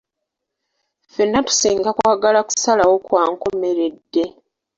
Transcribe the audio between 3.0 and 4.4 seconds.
kwa nkomeredde.